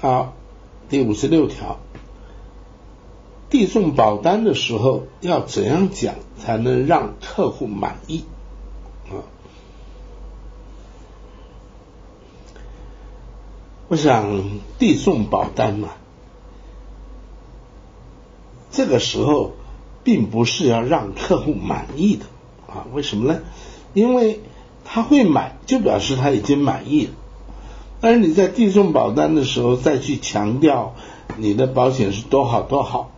[0.00, 0.34] 好，
[0.88, 1.80] 第五十六条，
[3.50, 8.24] 递送保单的时候要怎样讲才能让客户满意
[9.10, 9.26] 啊？
[13.88, 15.88] 我想递送保单嘛，
[18.70, 19.54] 这个时候
[20.04, 22.24] 并不是要让客户满意的
[22.68, 22.86] 啊？
[22.92, 23.40] 为什么呢？
[23.94, 24.42] 因为
[24.84, 27.12] 他会买，就表示他已经满意了。
[28.00, 30.94] 但是你在递送保单的时候，再去强调
[31.36, 33.10] 你的保险是多好多好，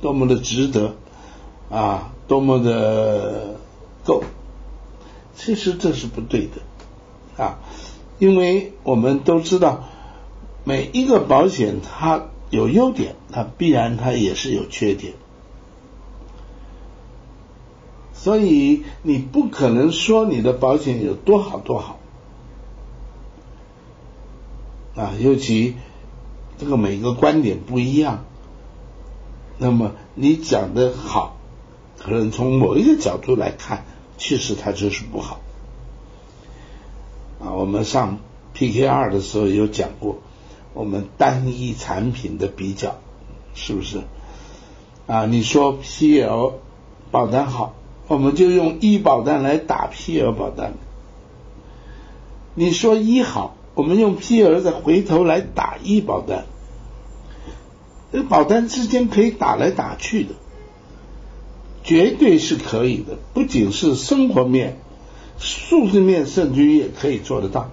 [0.00, 0.94] 多么的值得
[1.68, 3.56] 啊，多么的
[4.04, 4.22] 够，
[5.34, 7.58] 其实这是不对的啊，
[8.18, 9.84] 因为我们都知道，
[10.64, 15.14] 每一个保险它有优点，它必然它也是有缺点，
[18.12, 21.99] 所以你不可能说你的保险有多好多好。
[24.96, 25.76] 啊，尤其
[26.58, 28.24] 这个每个观点不一样，
[29.56, 31.36] 那么你讲的好，
[31.96, 33.84] 可能从某一个角度来看，
[34.18, 35.40] 其实它就是不好。
[37.40, 38.18] 啊，我们上
[38.52, 40.18] PK 二的时候有讲过，
[40.74, 42.96] 我们单一产品的比较，
[43.54, 44.02] 是不是？
[45.06, 46.54] 啊，你说 PL
[47.10, 47.74] 保单好，
[48.08, 50.74] 我们就用一保单来打 PL 保单。
[52.54, 53.56] 你说一好。
[53.74, 56.44] 我们用 P 儿再回头来打医保单，
[58.12, 60.30] 这保单之间可以打来打去的，
[61.84, 63.16] 绝对是可以的。
[63.32, 64.76] 不仅是生活面、
[65.38, 67.70] 数字面，甚至于也可以做得到。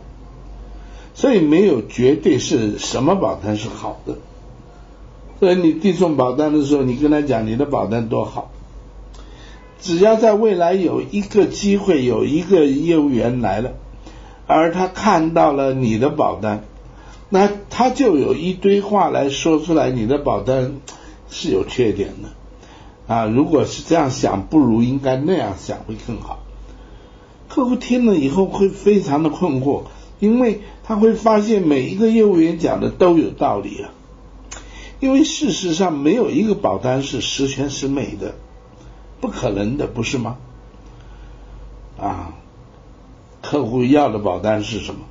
[1.14, 4.18] 所以没有绝对是什么保单是好的。
[5.40, 8.52] 所以你递送保单的时候，你跟他讲你的保单多好，
[9.82, 13.74] 只要在未来有一个机会，有一个业务员来了。
[14.48, 16.64] 而他看到了你的保单，
[17.30, 20.78] 那他就有一堆话来说出来，你的保单
[21.30, 23.26] 是有缺点的啊！
[23.26, 26.40] 如果是这样想，不如应该那样想会更好。
[27.50, 29.84] 客户听了以后会非常的困惑，
[30.20, 33.92] 因为他会发现每一个业务员讲的都有道理啊。
[35.02, 38.36] 因为事实上没有一个保单是十全十美的，
[39.20, 40.38] 不可能的，不是吗？
[42.00, 42.34] 啊。
[43.50, 45.06] 客户要的保单是什么？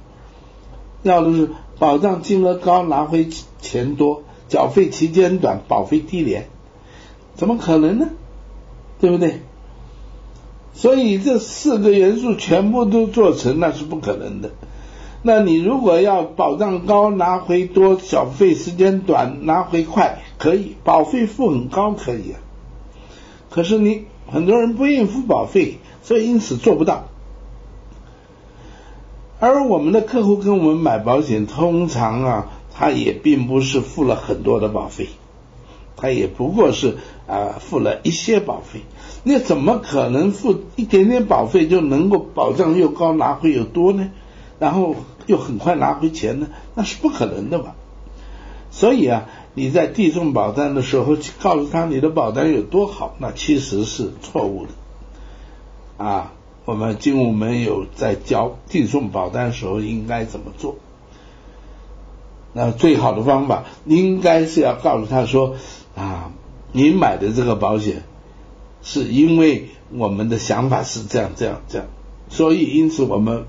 [1.03, 3.29] 要的是保障金额高，拿回
[3.63, 6.51] 钱多，缴费期间短，保费低廉，
[7.35, 8.09] 怎么可能呢？
[9.01, 9.41] 对不对？
[10.75, 14.51] 所以这四个元素全部都做成，那是不可能的。
[15.23, 22.35] 那你如果要保障高，拿回多，缴费时间短，拿回快，可以，保费付很高可以。
[23.49, 27.07] 可是你很多人不愿意付保费，所以因此做不到。
[29.39, 35.09] 而我们的客户跟我们买保险，通常啊，他也并不是付了很多的保费，
[35.95, 38.81] 他也不过是啊付了一些保费。
[39.25, 44.11] 那怎么可能付一点点保费就能够保障又高拿回又多呢？
[44.59, 46.49] 然后又很快拿回钱呢？
[46.75, 47.75] 那是不可能的嘛。
[48.71, 56.33] 所以啊，你在递送保单的时候去告诉他你的保单有多好，那其实是错误的啊。
[56.67, 60.77] 我们金武门有在教递送保单时候应该怎么做？
[62.53, 65.57] 那最好的方法应该是要告诉他说
[65.95, 66.33] 啊，
[66.73, 68.03] 你买的这个保险
[68.83, 71.87] 是因为我们的想法是这样这样这样，
[72.31, 73.45] 所以因此我们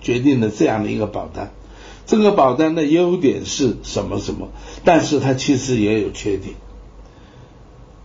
[0.00, 1.52] 决定了这样的一个保单。
[2.06, 4.48] 这个保单的优点是什么什么？
[4.84, 6.56] 但是它其实也有缺点。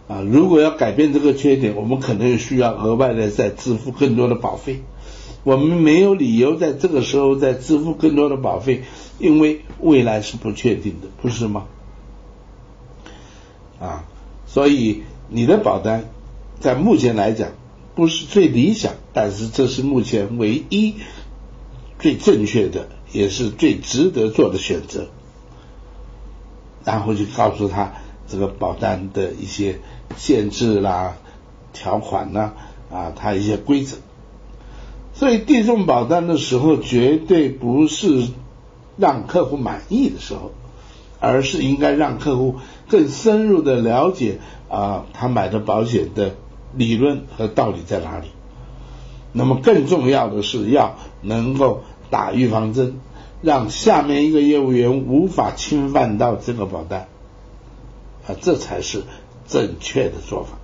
[0.07, 4.83] 啊，如果要改变这个缺点，我们可能需要额外的再支付更多的保费。
[5.43, 8.83] 我们没有理由在这个时候再支付更多的保费，
[9.19, 11.65] 因为未来是不确定的，不是吗？
[13.79, 14.05] 啊，
[14.47, 16.05] 所以你的保单
[16.59, 17.49] 在目前来讲
[17.93, 20.95] 不是最理想，但是这是目前唯一
[21.99, 25.07] 最正确的，也是最值得做的选择。
[26.83, 27.93] 然后就告诉他
[28.27, 29.79] 这个保单的一些。
[30.17, 31.17] 限制啦，
[31.73, 32.53] 条款呐，
[32.89, 33.97] 啊，它一些规则。
[35.13, 38.29] 所以递送保单的时候，绝对不是
[38.95, 40.51] 让客户满意的时候，
[41.19, 42.57] 而是应该让客户
[42.87, 44.39] 更深入的了解
[44.69, 46.35] 啊，他买的保险的
[46.73, 48.27] 理论和道理在哪里。
[49.33, 53.01] 那么更重要的是要能够打预防针，
[53.41, 57.07] 让下面一个业务员无法侵犯到这个保单
[58.27, 59.03] 啊，这才是。
[59.47, 60.57] 正确的做法。